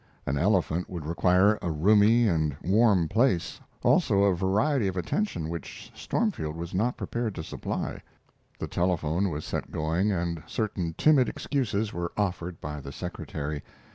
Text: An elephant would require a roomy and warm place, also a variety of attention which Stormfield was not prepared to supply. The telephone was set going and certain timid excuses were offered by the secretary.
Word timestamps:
An 0.25 0.35
elephant 0.35 0.89
would 0.89 1.05
require 1.05 1.59
a 1.61 1.69
roomy 1.69 2.27
and 2.27 2.55
warm 2.63 3.07
place, 3.07 3.61
also 3.83 4.23
a 4.23 4.35
variety 4.35 4.87
of 4.87 4.97
attention 4.97 5.47
which 5.47 5.91
Stormfield 5.93 6.55
was 6.55 6.73
not 6.73 6.97
prepared 6.97 7.35
to 7.35 7.43
supply. 7.43 8.01
The 8.57 8.65
telephone 8.67 9.29
was 9.29 9.45
set 9.45 9.69
going 9.69 10.11
and 10.11 10.41
certain 10.47 10.95
timid 10.97 11.29
excuses 11.29 11.93
were 11.93 12.11
offered 12.17 12.59
by 12.59 12.81
the 12.81 12.91
secretary. 12.91 13.61